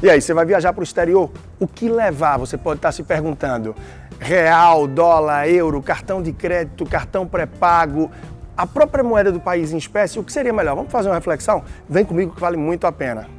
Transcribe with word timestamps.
E 0.00 0.08
aí, 0.08 0.20
você 0.20 0.32
vai 0.32 0.44
viajar 0.44 0.72
para 0.72 0.80
o 0.80 0.84
exterior? 0.84 1.28
O 1.58 1.66
que 1.66 1.88
levar? 1.88 2.38
Você 2.38 2.56
pode 2.56 2.78
estar 2.78 2.92
se 2.92 3.02
perguntando. 3.02 3.74
Real, 4.20 4.86
dólar, 4.86 5.48
euro, 5.48 5.82
cartão 5.82 6.22
de 6.22 6.32
crédito, 6.32 6.86
cartão 6.86 7.26
pré-pago, 7.26 8.08
a 8.56 8.66
própria 8.66 9.02
moeda 9.02 9.32
do 9.32 9.40
país 9.40 9.72
em 9.72 9.76
espécie, 9.76 10.18
o 10.18 10.24
que 10.24 10.32
seria 10.32 10.52
melhor? 10.52 10.76
Vamos 10.76 10.92
fazer 10.92 11.08
uma 11.08 11.16
reflexão? 11.16 11.64
Vem 11.88 12.04
comigo 12.04 12.34
que 12.34 12.40
vale 12.40 12.56
muito 12.56 12.86
a 12.86 12.92
pena. 12.92 13.37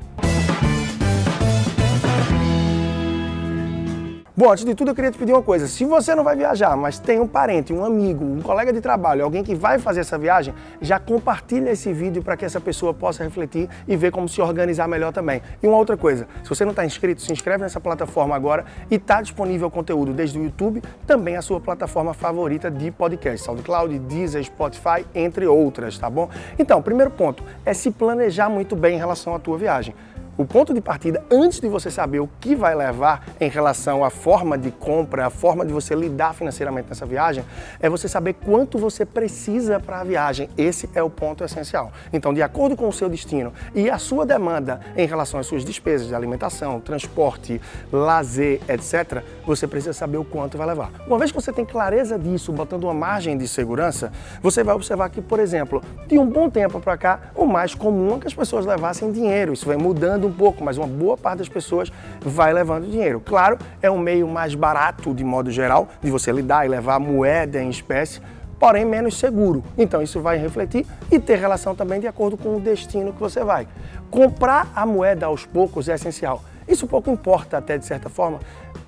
Bom, 4.39 4.53
antes 4.53 4.63
de 4.63 4.73
tudo 4.73 4.91
eu 4.91 4.95
queria 4.95 5.11
te 5.11 5.17
pedir 5.17 5.33
uma 5.33 5.43
coisa. 5.43 5.67
Se 5.67 5.83
você 5.83 6.15
não 6.15 6.23
vai 6.23 6.33
viajar, 6.33 6.73
mas 6.77 6.97
tem 6.97 7.19
um 7.19 7.27
parente, 7.27 7.73
um 7.73 7.83
amigo, 7.83 8.23
um 8.23 8.39
colega 8.39 8.71
de 8.71 8.79
trabalho, 8.79 9.21
alguém 9.21 9.43
que 9.43 9.53
vai 9.53 9.77
fazer 9.79 9.99
essa 9.99 10.17
viagem, 10.17 10.53
já 10.79 10.97
compartilha 10.97 11.71
esse 11.71 11.91
vídeo 11.91 12.23
para 12.23 12.37
que 12.37 12.45
essa 12.45 12.61
pessoa 12.61 12.93
possa 12.93 13.21
refletir 13.21 13.67
e 13.85 13.97
ver 13.97 14.13
como 14.13 14.29
se 14.29 14.41
organizar 14.41 14.87
melhor 14.87 15.11
também. 15.11 15.41
E 15.61 15.67
uma 15.67 15.75
outra 15.75 15.97
coisa, 15.97 16.25
se 16.41 16.47
você 16.47 16.63
não 16.63 16.71
está 16.71 16.85
inscrito, 16.85 17.21
se 17.21 17.33
inscreve 17.33 17.63
nessa 17.63 17.81
plataforma 17.81 18.33
agora 18.33 18.63
e 18.89 18.95
está 18.95 19.21
disponível 19.21 19.69
conteúdo 19.69 20.13
desde 20.13 20.39
o 20.39 20.43
YouTube, 20.45 20.81
também 21.05 21.35
a 21.35 21.41
sua 21.41 21.59
plataforma 21.59 22.13
favorita 22.13 22.71
de 22.71 22.91
podcast, 22.91 23.45
SoundCloud, 23.45 23.99
Deezer, 23.99 24.41
Spotify, 24.45 25.05
entre 25.13 25.47
outras, 25.47 25.97
tá 25.97 26.09
bom? 26.09 26.29
Então, 26.57 26.81
primeiro 26.81 27.11
ponto 27.11 27.43
é 27.65 27.73
se 27.73 27.91
planejar 27.91 28.47
muito 28.47 28.73
bem 28.73 28.95
em 28.95 28.99
relação 28.99 29.35
à 29.35 29.39
tua 29.39 29.57
viagem. 29.57 29.93
O 30.39 30.45
ponto 30.45 30.73
de 30.73 30.79
partida, 30.79 31.21
antes 31.29 31.59
de 31.59 31.67
você 31.67 31.91
saber 31.91 32.21
o 32.21 32.29
que 32.39 32.55
vai 32.55 32.73
levar 32.73 33.25
em 33.41 33.49
relação 33.49 34.05
à 34.05 34.09
forma 34.09 34.57
de 34.57 34.71
compra, 34.71 35.27
a 35.27 35.29
forma 35.29 35.65
de 35.65 35.73
você 35.73 35.93
lidar 35.93 36.33
financeiramente 36.33 36.87
nessa 36.87 37.05
viagem, 37.05 37.43
é 37.77 37.89
você 37.89 38.07
saber 38.07 38.35
quanto 38.35 38.77
você 38.77 39.05
precisa 39.05 39.81
para 39.81 39.99
a 39.99 40.03
viagem. 40.05 40.49
Esse 40.57 40.89
é 40.95 41.03
o 41.03 41.09
ponto 41.09 41.43
essencial. 41.43 41.91
Então, 42.13 42.33
de 42.33 42.41
acordo 42.41 42.77
com 42.77 42.87
o 42.87 42.93
seu 42.93 43.09
destino 43.09 43.51
e 43.75 43.89
a 43.89 43.97
sua 43.97 44.25
demanda 44.25 44.79
em 44.95 45.05
relação 45.05 45.41
às 45.41 45.45
suas 45.45 45.65
despesas 45.65 46.07
de 46.07 46.15
alimentação, 46.15 46.79
transporte, 46.79 47.59
lazer, 47.91 48.61
etc., 48.69 49.21
você 49.45 49.67
precisa 49.67 49.91
saber 49.91 50.19
o 50.19 50.23
quanto 50.23 50.57
vai 50.57 50.67
levar. 50.67 50.89
Uma 51.05 51.17
vez 51.17 51.31
que 51.31 51.35
você 51.35 51.51
tem 51.51 51.65
clareza 51.65 52.17
disso, 52.17 52.53
botando 52.53 52.85
uma 52.85 52.93
margem 52.93 53.37
de 53.37 53.45
segurança, 53.45 54.09
você 54.41 54.63
vai 54.63 54.73
observar 54.73 55.09
que, 55.09 55.21
por 55.21 55.37
exemplo, 55.37 55.83
de 56.07 56.17
um 56.17 56.25
bom 56.25 56.49
tempo 56.49 56.79
para 56.79 56.97
cá, 56.97 57.19
o 57.35 57.45
mais 57.45 57.75
comum 57.75 58.15
é 58.15 58.19
que 58.19 58.27
as 58.27 58.33
pessoas 58.33 58.65
levassem 58.65 59.11
dinheiro. 59.11 59.51
Isso 59.51 59.65
vai 59.65 59.75
mudando 59.75 60.28
um 60.29 60.33
pouco, 60.33 60.63
mas 60.63 60.77
uma 60.77 60.87
boa 60.87 61.17
parte 61.17 61.39
das 61.39 61.49
pessoas 61.49 61.91
vai 62.21 62.53
levando 62.53 62.89
dinheiro. 62.89 63.19
Claro, 63.19 63.57
é 63.81 63.89
um 63.89 63.97
meio 63.97 64.27
mais 64.27 64.55
barato, 64.55 65.13
de 65.13 65.23
modo 65.23 65.51
geral, 65.51 65.89
de 66.01 66.09
você 66.09 66.31
lidar 66.31 66.65
e 66.65 66.69
levar 66.69 66.99
moeda 66.99 67.61
em 67.61 67.69
espécie, 67.69 68.21
porém 68.59 68.85
menos 68.85 69.17
seguro. 69.17 69.63
Então 69.77 70.01
isso 70.01 70.21
vai 70.21 70.37
refletir 70.37 70.85
e 71.11 71.19
ter 71.19 71.37
relação 71.37 71.75
também 71.75 71.99
de 71.99 72.07
acordo 72.07 72.37
com 72.37 72.55
o 72.55 72.59
destino 72.59 73.13
que 73.13 73.19
você 73.19 73.43
vai. 73.43 73.67
Comprar 74.09 74.71
a 74.75 74.85
moeda 74.85 75.25
aos 75.25 75.45
poucos 75.45 75.89
é 75.89 75.95
essencial. 75.95 76.43
Isso 76.67 76.85
pouco 76.85 77.09
importa 77.09 77.57
até 77.57 77.77
de 77.77 77.85
certa 77.85 78.09
forma, 78.09 78.39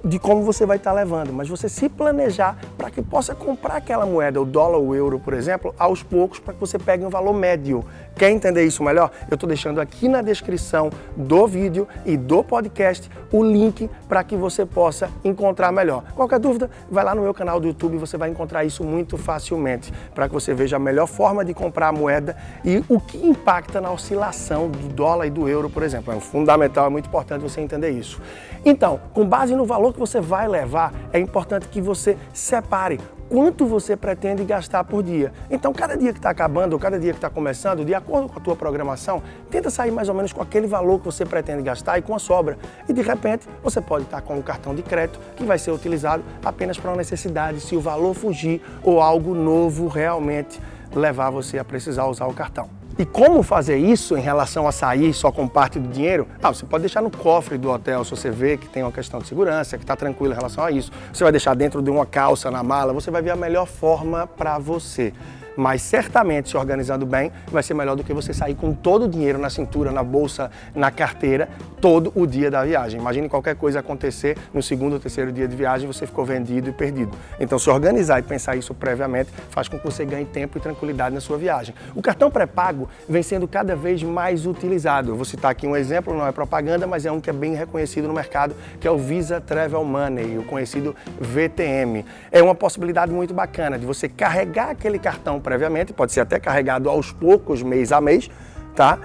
de 0.04 0.20
como 0.20 0.44
você 0.44 0.66
vai 0.66 0.78
estar 0.78 0.92
levando, 0.92 1.32
mas 1.32 1.48
você 1.48 1.70
se 1.70 1.88
planejar 1.88 2.58
para 2.78 2.90
que 2.90 3.02
possa 3.02 3.36
comprar 3.36 3.76
aquela 3.76 4.06
moeda, 4.06 4.42
o 4.42 4.46
dólar, 4.46 4.80
o 4.80 4.96
euro, 4.96 5.20
por 5.20 5.34
exemplo, 5.34 5.74
aos 5.78 6.04
poucos, 6.04 6.40
para 6.40 6.54
que 6.54 6.60
você 6.60 6.78
pegue 6.80 7.06
um 7.06 7.10
valor 7.10 7.34
médio. 7.34 7.86
Quer 8.16 8.32
entender 8.32 8.64
isso 8.64 8.84
melhor? 8.84 9.12
Eu 9.30 9.36
estou 9.36 9.48
deixando 9.48 9.80
aqui 9.80 10.08
na 10.08 10.22
descrição 10.22 10.90
do 11.16 11.48
vídeo 11.48 11.88
e 12.06 12.18
do 12.18 12.44
podcast 12.44 13.10
o 13.32 13.44
link 13.44 13.90
para 14.08 14.24
que 14.24 14.36
você 14.36 14.66
possa 14.66 15.10
encontrar 15.24 15.72
melhor. 15.72 16.04
Qualquer 16.16 16.40
dúvida, 16.40 16.70
vai 16.90 17.04
lá 17.04 17.16
no 17.16 17.22
meu 17.22 17.34
canal 17.34 17.60
do 17.60 17.68
YouTube 17.68 17.98
você 17.98 18.18
vai 18.18 18.30
encontrar 18.30 18.64
isso 18.66 18.84
muito 18.84 19.18
facilmente, 19.18 19.94
para 20.14 20.28
que 20.28 20.34
você 20.34 20.54
veja 20.54 20.76
a 20.76 20.80
melhor 20.80 21.08
forma 21.08 21.46
de 21.46 21.54
comprar 21.54 21.90
a 21.90 21.92
moeda 21.92 22.36
e 22.66 22.84
o 22.90 23.00
que 23.00 23.18
impacta 23.18 23.80
na 23.80 23.92
oscilação 23.92 24.70
do 24.70 24.90
dólar 24.90 25.28
e 25.28 25.30
do 25.30 25.48
euro, 25.48 25.70
por 25.70 25.84
exemplo. 25.84 26.14
É 26.14 26.20
fundamental, 26.20 26.88
é 26.88 26.90
muito 26.90 27.08
importante 27.08 27.42
você 27.42 27.62
entender 27.62 27.92
isso. 27.92 28.22
Então, 28.66 29.00
com 29.14 29.26
base 29.26 29.56
no 29.56 29.66
valor 29.66 29.91
que 29.94 30.00
você 30.00 30.20
vai 30.20 30.48
levar, 30.48 30.94
é 31.12 31.20
importante 31.20 31.68
que 31.68 31.82
você 31.82 32.18
separe 32.34 33.00
quanto 33.32 33.66
você 33.66 33.96
pretende 33.96 34.44
gastar 34.44 34.84
por 34.84 35.02
dia. 35.02 35.32
Então, 35.50 35.72
cada 35.72 35.96
dia 35.96 36.12
que 36.12 36.20
está 36.20 36.30
acabando 36.30 36.74
ou 36.74 36.80
cada 36.80 37.00
dia 37.00 37.14
que 37.14 37.18
está 37.18 37.30
começando, 37.30 37.86
de 37.86 37.96
acordo 37.96 38.28
com 38.28 38.38
a 38.38 38.42
tua 38.42 38.58
programação, 38.58 39.24
tenta 39.50 39.70
sair 39.70 39.90
mais 39.90 40.10
ou 40.10 40.16
menos 40.16 40.34
com 40.34 40.42
aquele 40.42 40.68
valor 40.68 41.00
que 41.00 41.06
você 41.06 41.26
pretende 41.26 41.62
gastar 41.64 41.98
e 41.98 42.02
com 42.02 42.14
a 42.14 42.20
sobra. 42.20 42.58
E 42.90 42.94
de 42.94 43.02
repente, 43.02 43.48
você 43.64 43.80
pode 43.80 44.04
estar 44.04 44.22
com 44.22 44.36
um 44.36 44.42
cartão 44.42 44.76
de 44.76 44.84
crédito 44.84 45.18
que 45.38 45.46
vai 45.46 45.58
ser 45.58 45.72
utilizado 45.72 46.24
apenas 46.44 46.78
para 46.78 46.92
uma 46.92 46.98
necessidade, 46.98 47.62
se 47.62 47.74
o 47.74 47.80
valor 47.80 48.14
fugir 48.14 48.62
ou 48.84 49.00
algo 49.00 49.34
novo 49.34 49.88
realmente 49.88 50.60
levar 50.94 51.30
você 51.30 51.58
a 51.58 51.64
precisar 51.64 52.08
usar 52.08 52.26
o 52.26 52.34
cartão. 52.34 52.81
E 52.98 53.06
como 53.06 53.42
fazer 53.42 53.78
isso 53.78 54.18
em 54.18 54.22
relação 54.22 54.68
a 54.68 54.72
sair 54.72 55.14
só 55.14 55.32
com 55.32 55.48
parte 55.48 55.80
do 55.80 55.88
dinheiro? 55.88 56.28
Ah, 56.42 56.54
você 56.54 56.66
pode 56.66 56.82
deixar 56.82 57.02
no 57.02 57.10
cofre 57.10 57.58
do 57.58 57.70
hotel 57.70 58.04
se 58.04 58.12
você 58.12 58.30
vê 58.30 58.58
que 58.58 58.68
tem 58.68 58.84
uma 58.84 58.92
questão 58.92 59.20
de 59.20 59.28
segurança, 59.28 59.78
que 59.78 59.84
está 59.84 59.96
tranquilo 59.96 60.34
em 60.34 60.36
relação 60.36 60.64
a 60.64 60.72
isso. 60.72 60.92
Você 61.12 61.24
vai 61.24 61.32
deixar 61.32 61.56
dentro 61.56 61.82
de 61.82 61.90
uma 61.90 62.06
calça 62.06 62.52
na 62.52 62.62
mala, 62.62 62.94
você 62.94 63.10
vai 63.10 63.22
ver 63.22 63.32
a 63.32 63.36
melhor 63.36 63.66
forma 63.66 64.28
para 64.28 64.60
você 64.60 65.14
mas 65.62 65.84
certamente 65.84 66.50
se 66.50 66.58
organizando 66.58 67.06
bem 67.06 67.32
vai 67.52 67.62
ser 67.62 67.76
melhor 67.76 67.96
do 67.96 68.04
que 68.04 68.12
você 68.12 68.34
sair 68.34 68.56
com 68.56 68.74
todo 68.74 69.06
o 69.06 69.08
dinheiro 69.08 69.38
na 69.38 69.48
cintura, 69.48 69.92
na 69.92 70.04
bolsa, 70.04 70.50
na 70.74 70.90
carteira, 70.90 71.48
todo 71.80 72.12
o 72.16 72.26
dia 72.26 72.50
da 72.50 72.66
viagem. 72.66 73.00
Imagine 73.00 73.30
qualquer 73.30 73.56
coisa 73.56 73.80
acontecer 73.80 74.36
no 74.52 74.64
segundo 74.64 74.94
ou 74.94 75.00
terceiro 75.00 75.32
dia 75.32 75.48
de 75.48 75.56
viagem 75.56 75.86
você 75.86 76.08
ficou 76.08 76.26
vendido 76.26 76.70
e 76.70 76.74
perdido. 76.74 77.12
Então, 77.40 77.60
se 77.60 77.70
organizar 77.70 78.18
e 78.18 78.24
pensar 78.24 78.56
isso 78.56 78.74
previamente 78.74 79.30
faz 79.52 79.68
com 79.68 79.78
que 79.78 79.86
você 79.86 80.04
ganhe 80.04 80.26
tempo 80.26 80.58
e 80.58 80.62
tranquilidade 80.62 81.14
na 81.14 81.22
sua 81.22 81.38
viagem. 81.38 81.76
O 81.94 82.02
cartão 82.02 82.32
pré-pago 82.32 82.90
vem 83.08 83.22
sendo 83.22 83.48
cada 83.48 83.76
vez 83.76 84.02
mais 84.02 84.48
utilizado. 84.48 85.12
Eu 85.12 85.16
vou 85.16 85.26
citar 85.26 85.52
aqui 85.52 85.68
um 85.68 85.76
exemplo, 85.76 86.12
não 86.12 86.26
é 86.26 86.32
propaganda, 86.32 86.88
mas 86.88 87.06
é 87.06 87.12
um 87.12 87.22
que 87.22 87.30
é 87.30 87.34
bem 87.34 87.54
reconhecido 87.54 88.08
no 88.08 88.16
mercado, 88.16 88.56
que 88.80 88.88
é 88.88 88.92
o 88.92 88.98
Visa 88.98 89.40
Travel 89.40 89.84
Money, 89.84 90.40
o 90.40 90.44
conhecido 90.44 90.96
VTM. 91.20 92.04
É 92.32 92.42
uma 92.42 92.56
possibilidade 92.56 93.12
muito 93.12 93.32
bacana 93.32 93.78
de 93.78 93.86
você 93.86 94.10
carregar 94.10 94.72
aquele 94.72 94.98
cartão 94.98 95.40
previamente, 95.52 95.92
pode 95.92 96.14
ser 96.14 96.22
até 96.22 96.40
carregado 96.40 96.90
aos 96.90 97.12
poucos, 97.12 97.62
mês 97.62 97.92
a 97.92 98.00
mês, 98.00 98.30
tá? 98.74 98.98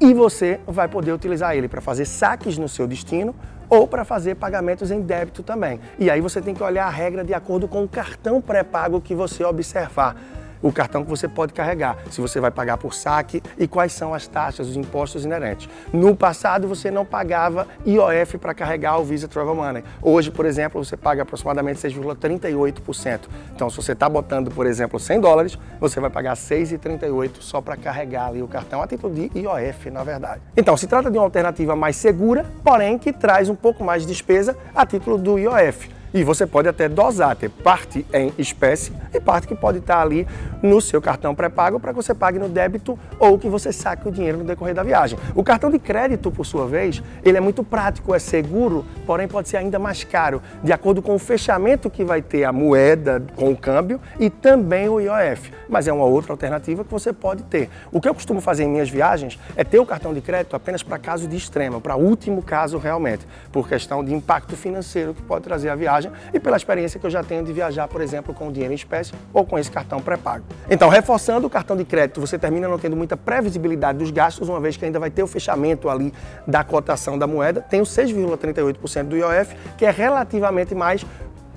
E 0.00 0.14
você 0.14 0.60
vai 0.64 0.86
poder 0.86 1.10
utilizar 1.10 1.56
ele 1.56 1.66
para 1.66 1.80
fazer 1.80 2.04
saques 2.04 2.56
no 2.56 2.68
seu 2.68 2.86
destino 2.86 3.34
ou 3.68 3.88
para 3.88 4.04
fazer 4.04 4.36
pagamentos 4.36 4.92
em 4.92 5.00
débito 5.00 5.42
também. 5.42 5.80
E 5.98 6.08
aí 6.08 6.20
você 6.20 6.40
tem 6.40 6.54
que 6.54 6.62
olhar 6.62 6.86
a 6.86 6.90
regra 6.90 7.24
de 7.24 7.34
acordo 7.34 7.66
com 7.66 7.82
o 7.82 7.88
cartão 7.88 8.40
pré-pago 8.40 9.00
que 9.00 9.16
você 9.16 9.42
observar 9.42 10.14
o 10.62 10.72
cartão 10.72 11.04
que 11.04 11.10
você 11.10 11.28
pode 11.28 11.52
carregar, 11.52 11.96
se 12.10 12.20
você 12.20 12.40
vai 12.40 12.50
pagar 12.50 12.76
por 12.76 12.94
saque 12.94 13.42
e 13.58 13.66
quais 13.66 13.92
são 13.92 14.14
as 14.14 14.26
taxas, 14.26 14.68
os 14.68 14.76
impostos 14.76 15.24
inerentes. 15.24 15.68
No 15.92 16.14
passado, 16.14 16.68
você 16.68 16.90
não 16.90 17.04
pagava 17.04 17.66
IOF 17.86 18.38
para 18.38 18.54
carregar 18.54 18.98
o 18.98 19.04
Visa 19.04 19.28
Travel 19.28 19.54
Money. 19.54 19.84
Hoje, 20.02 20.30
por 20.30 20.46
exemplo, 20.46 20.82
você 20.84 20.96
paga 20.96 21.22
aproximadamente 21.22 21.80
6,38%. 21.80 23.20
Então, 23.54 23.70
se 23.70 23.76
você 23.76 23.92
está 23.92 24.08
botando, 24.08 24.50
por 24.50 24.66
exemplo, 24.66 24.98
100 24.98 25.20
dólares, 25.20 25.58
você 25.80 26.00
vai 26.00 26.10
pagar 26.10 26.36
6,38 26.36 27.40
só 27.40 27.60
para 27.60 27.76
carregar 27.76 28.28
ali 28.28 28.42
o 28.42 28.48
cartão, 28.48 28.82
a 28.82 28.86
título 28.86 29.14
de 29.14 29.30
IOF, 29.38 29.90
na 29.90 30.04
verdade. 30.04 30.40
Então, 30.56 30.76
se 30.76 30.86
trata 30.86 31.10
de 31.10 31.16
uma 31.18 31.24
alternativa 31.24 31.74
mais 31.74 31.96
segura, 31.96 32.44
porém 32.62 32.98
que 32.98 33.12
traz 33.12 33.48
um 33.48 33.54
pouco 33.54 33.82
mais 33.84 34.02
de 34.02 34.08
despesa 34.08 34.56
a 34.74 34.84
título 34.84 35.18
do 35.18 35.38
IOF. 35.38 35.99
E 36.12 36.24
você 36.24 36.44
pode 36.44 36.68
até 36.68 36.88
dosar, 36.88 37.36
ter 37.36 37.48
parte 37.48 38.04
em 38.12 38.32
espécie 38.36 38.92
e 39.14 39.20
parte 39.20 39.46
que 39.46 39.54
pode 39.54 39.78
estar 39.78 40.00
ali 40.00 40.26
no 40.60 40.80
seu 40.80 41.00
cartão 41.00 41.34
pré-pago 41.36 41.78
para 41.78 41.92
que 41.92 41.96
você 41.96 42.12
pague 42.12 42.36
no 42.36 42.48
débito 42.48 42.98
ou 43.18 43.38
que 43.38 43.48
você 43.48 43.72
saque 43.72 44.08
o 44.08 44.10
dinheiro 44.10 44.38
no 44.38 44.44
decorrer 44.44 44.74
da 44.74 44.82
viagem. 44.82 45.16
O 45.36 45.44
cartão 45.44 45.70
de 45.70 45.78
crédito, 45.78 46.30
por 46.30 46.44
sua 46.44 46.66
vez, 46.66 47.00
ele 47.24 47.38
é 47.38 47.40
muito 47.40 47.62
prático, 47.62 48.12
é 48.12 48.18
seguro, 48.18 48.84
porém 49.06 49.28
pode 49.28 49.48
ser 49.48 49.58
ainda 49.58 49.78
mais 49.78 50.02
caro, 50.02 50.42
de 50.64 50.72
acordo 50.72 51.00
com 51.00 51.14
o 51.14 51.18
fechamento 51.18 51.88
que 51.88 52.04
vai 52.04 52.20
ter 52.20 52.42
a 52.42 52.52
moeda 52.52 53.22
com 53.36 53.50
o 53.52 53.56
câmbio 53.56 54.00
e 54.18 54.28
também 54.28 54.88
o 54.88 55.00
IOF. 55.00 55.52
Mas 55.68 55.86
é 55.86 55.92
uma 55.92 56.04
outra 56.04 56.32
alternativa 56.32 56.84
que 56.84 56.90
você 56.90 57.12
pode 57.12 57.44
ter. 57.44 57.70
O 57.92 58.00
que 58.00 58.08
eu 58.08 58.14
costumo 58.14 58.40
fazer 58.40 58.64
em 58.64 58.68
minhas 58.68 58.90
viagens 58.90 59.38
é 59.54 59.62
ter 59.62 59.78
o 59.78 59.86
cartão 59.86 60.12
de 60.12 60.20
crédito 60.20 60.56
apenas 60.56 60.82
para 60.82 60.98
caso 60.98 61.28
de 61.28 61.36
extremo, 61.36 61.80
para 61.80 61.94
último 61.94 62.42
caso 62.42 62.78
realmente, 62.78 63.24
por 63.52 63.68
questão 63.68 64.04
de 64.04 64.12
impacto 64.12 64.56
financeiro 64.56 65.14
que 65.14 65.22
pode 65.22 65.44
trazer 65.44 65.68
a 65.68 65.76
viagem 65.76 65.99
viagem 66.00 66.12
e 66.32 66.40
pela 66.40 66.56
experiência 66.56 66.98
que 66.98 67.06
eu 67.06 67.10
já 67.10 67.22
tenho 67.22 67.44
de 67.44 67.52
viajar, 67.52 67.86
por 67.88 68.00
exemplo, 68.00 68.34
com 68.34 68.50
dinheiro 68.50 68.72
em 68.72 68.76
espécie 68.76 69.12
ou 69.32 69.44
com 69.44 69.58
esse 69.58 69.70
cartão 69.70 70.00
pré-pago. 70.00 70.44
Então, 70.68 70.88
reforçando 70.88 71.46
o 71.46 71.50
cartão 71.50 71.76
de 71.76 71.84
crédito, 71.84 72.20
você 72.20 72.38
termina 72.38 72.66
não 72.66 72.78
tendo 72.78 72.96
muita 72.96 73.16
previsibilidade 73.16 73.98
dos 73.98 74.10
gastos, 74.10 74.48
uma 74.48 74.60
vez 74.60 74.76
que 74.76 74.84
ainda 74.84 74.98
vai 74.98 75.10
ter 75.10 75.22
o 75.22 75.26
fechamento 75.26 75.88
ali 75.88 76.12
da 76.46 76.64
cotação 76.64 77.18
da 77.18 77.26
moeda, 77.26 77.60
tem 77.60 77.80
o 77.80 77.84
6,38% 77.84 79.04
do 79.04 79.16
IOF, 79.16 79.54
que 79.76 79.84
é 79.84 79.90
relativamente 79.90 80.74
mais 80.74 81.04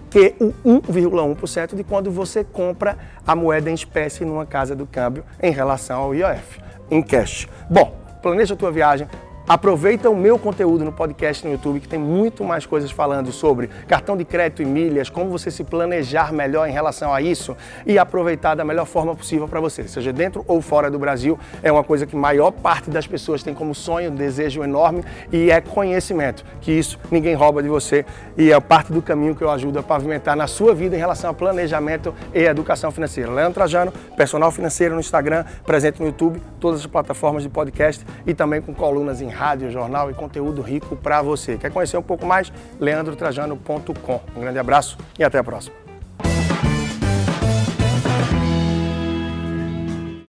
que 0.10 0.36
o 0.40 0.54
1,1% 0.64 1.76
de 1.76 1.84
quando 1.84 2.12
você 2.12 2.44
compra 2.44 2.98
a 3.26 3.36
moeda 3.36 3.72
em 3.72 3.74
espécie 3.74 4.24
numa 4.24 4.46
casa 4.46 4.76
do 4.76 4.86
câmbio 4.86 5.24
em 5.42 5.52
relação 5.52 6.02
ao 6.02 6.14
IOF, 6.14 6.60
em 6.92 7.02
cash. 7.02 7.48
Bom, 7.68 7.98
planeja 8.22 8.54
a 8.54 8.58
tua 8.58 8.72
viagem, 8.72 9.08
Aproveita 9.46 10.10
o 10.10 10.16
meu 10.16 10.40
conteúdo 10.40 10.86
no 10.86 10.92
podcast 10.94 11.46
no 11.46 11.52
YouTube, 11.52 11.82
que 11.82 11.88
tem 11.88 12.00
muito 12.00 12.46
mais 12.46 12.66
coisas 12.66 12.90
falando 12.92 13.30
sobre 13.34 13.70
cartão 13.90 14.16
de 14.16 14.24
crédito 14.24 14.62
e 14.62 14.66
milhas, 14.66 15.10
como 15.10 15.30
você 15.30 15.52
se 15.52 15.66
planejar 15.66 16.32
melhor 16.32 16.66
em 16.66 16.72
relação 16.72 17.14
a 17.14 17.22
isso 17.22 17.54
e 17.86 18.00
aproveitar 18.00 18.56
da 18.56 18.64
melhor 18.64 18.86
forma 18.86 19.14
possível 19.14 19.46
para 19.46 19.60
você, 19.60 19.86
seja 19.86 20.14
dentro 20.14 20.46
ou 20.48 20.62
fora 20.62 20.90
do 20.90 20.98
Brasil. 20.98 21.38
É 21.62 21.70
uma 21.70 21.84
coisa 21.84 22.06
que 22.06 22.16
maior 22.16 22.52
parte 22.52 22.90
das 22.90 23.06
pessoas 23.06 23.44
tem 23.44 23.54
como 23.54 23.76
sonho, 23.76 24.10
desejo 24.10 24.64
enorme 24.64 25.04
e 25.30 25.52
é 25.52 25.60
conhecimento, 25.60 26.46
que 26.62 26.72
isso 26.72 26.98
ninguém 27.12 27.36
rouba 27.36 27.62
de 27.62 27.68
você 27.68 28.06
e 28.38 28.50
é 28.50 28.60
parte 28.62 28.94
do 28.94 29.02
caminho 29.02 29.36
que 29.36 29.42
eu 29.42 29.52
ajudo 29.52 29.78
a 29.78 29.84
pavimentar 29.84 30.38
na 30.38 30.48
sua 30.48 30.74
vida 30.74 30.96
em 30.96 31.00
relação 31.00 31.30
a 31.30 31.34
planejamento 31.34 32.16
e 32.34 32.44
educação 32.44 32.92
financeira. 32.92 33.30
Leandro 33.30 33.56
Trajano, 33.56 33.92
personal 34.16 34.52
financeiro 34.52 34.94
no 34.94 35.02
Instagram, 35.02 35.44
presente 35.66 36.00
no 36.00 36.06
YouTube, 36.06 36.42
todas 36.62 36.80
as 36.80 36.88
plataformas 36.88 37.44
de 37.44 37.50
podcast 37.50 38.06
e 38.26 38.34
também 38.34 38.62
com 38.62 38.74
colunas 38.74 39.22
em 39.22 39.33
rádio, 39.34 39.70
jornal 39.72 40.10
e 40.10 40.14
conteúdo 40.14 40.62
rico 40.62 40.96
para 40.96 41.22
você. 41.22 41.58
Quer 41.58 41.72
conhecer 41.72 41.98
um 41.98 42.04
pouco 42.04 42.26
mais? 42.26 42.52
leandrotrajano.com. 42.80 44.22
Um 44.36 44.40
grande 44.40 44.60
abraço 44.60 44.98
e 45.20 45.24
até 45.24 45.38
a 45.38 45.44
próxima. 45.44 45.83